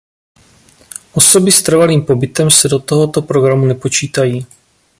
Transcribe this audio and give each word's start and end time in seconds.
Osoby 1.13 1.51
s 1.51 1.63
trvalým 1.63 2.05
pobytem 2.05 2.51
se 2.51 2.67
do 2.69 2.79
tohoto 2.79 3.21
programu 3.21 3.65
nepočítají. 3.65 4.45